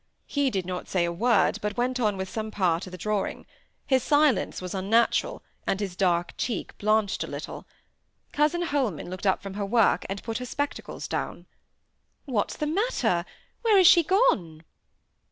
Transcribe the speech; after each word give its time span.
He 0.25 0.49
did 0.49 0.65
not 0.65 0.87
say 0.87 1.05
a 1.05 1.11
word, 1.13 1.59
but 1.61 1.77
went 1.77 1.99
on 1.99 2.17
with 2.17 2.27
some 2.27 2.47
other 2.47 2.55
part 2.55 2.87
of 2.87 2.91
the 2.91 2.97
drawing; 2.97 3.45
his 3.85 4.01
silence 4.01 4.59
was 4.59 4.73
unnatural, 4.73 5.43
and 5.67 5.79
his 5.79 5.95
dark 5.95 6.33
cheek 6.39 6.75
blanched 6.79 7.23
a 7.23 7.27
little. 7.27 7.67
Cousin 8.33 8.63
Holman 8.63 9.11
looked 9.11 9.27
up 9.27 9.43
from 9.43 9.53
her 9.53 9.63
work, 9.67 10.07
and 10.09 10.23
put 10.23 10.39
her 10.39 10.45
spectacles 10.47 11.07
down. 11.07 11.45
"What's 12.25 12.57
the 12.57 12.65
matter? 12.65 13.25
Where 13.61 13.77
is 13.77 13.85
she 13.85 14.01
gone?" 14.01 14.63